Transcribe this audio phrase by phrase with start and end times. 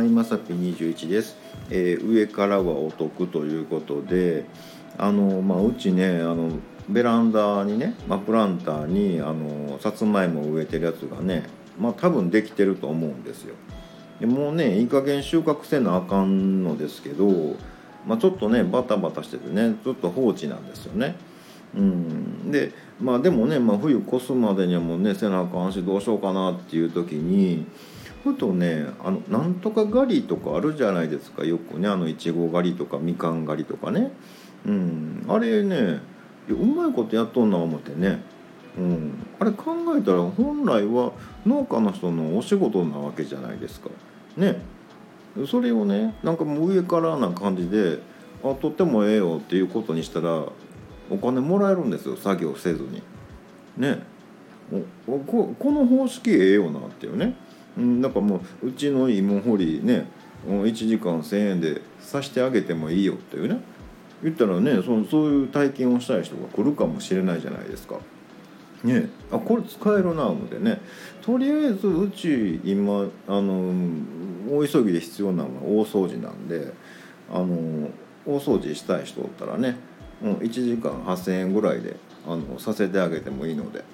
[0.00, 1.36] はいまさぴ21です、
[1.68, 4.46] えー上からはお得ということで
[4.96, 6.52] あのまあうちねあの
[6.88, 11.42] ベランダにね、まあ、プランターにあのさつまいも植えてるやつがね
[11.78, 13.54] まあ多分できてると思うんですよ。
[14.20, 17.56] でもうねいい加減収穫せなあかんのですけど、
[18.06, 21.14] まあ、ちょっとねバタバタしててねちょっと放置なんですよね。
[21.76, 27.66] うん、でまあでもね、まあ、冬越すまでにはもうねせなあかんしどうしようかなっていう時に
[28.22, 31.88] ふとねあのなんとか狩りとかあるじゃないですかよくね。
[31.88, 34.12] あのいちご狩りとかみかん狩りとかね、
[34.66, 36.00] うん、あれね
[36.48, 38.22] うまいことやっとんな思ってね、
[38.76, 41.12] うん、あれ考えたら本来は
[41.46, 43.90] 農家の人のお仕事なわけじゃないですか。
[44.36, 44.60] ね。
[45.48, 48.00] それをねなんかもう上からな感じで
[48.42, 50.44] 「あとってもええよ」っていうことにしたら
[51.08, 52.16] お金もらえるんですよ。
[52.16, 53.02] 作業せずに。
[53.76, 54.02] ね。
[55.08, 57.34] おここの方式ええよなっていうね、
[57.80, 60.06] うん、なんかもううちの芋掘りね
[60.46, 63.60] 1時間1,000円でさしてあげてもいいよっていうね
[64.22, 67.96] 言ったらねそそういう体験をしたい人が来るかもしれないじゃないですか。
[68.84, 70.80] ねあこれ使えるな思ってね
[71.22, 73.74] とりあえずうち今あの
[74.50, 76.72] 大急ぎで必要なのは大掃除なんで
[77.30, 77.90] あの
[78.26, 79.76] 大掃除したい人おったらね、
[80.22, 83.84] うん、1時間8,000円ぐらいであのさせてあげてもいいので、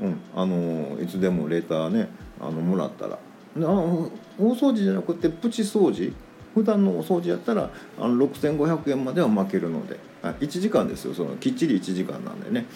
[0.00, 2.08] うん、あのいつでもレターね
[2.40, 3.18] あのもらったら
[3.56, 6.12] であの大掃除じゃなくてプチ掃除？
[6.54, 10.10] 普段のお掃除やったらあの6500円までは負けるので。
[10.22, 11.14] あ1時間ですよ。
[11.14, 12.66] そのきっちり1時間なんでね、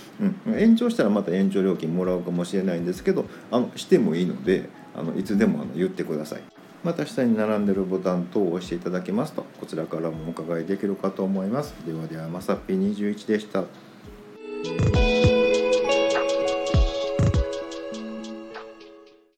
[0.46, 6.42] うん、延長したらまた延長料金もらうかもしれないんですけどあのしてもいいのであのいつでもあの言ってください。
[6.82, 11.74] また下に並んでるボタン等を押していただけますとこちらからもお伺いできるかと思います。
[11.86, 13.64] ではではまさっぴ21でした。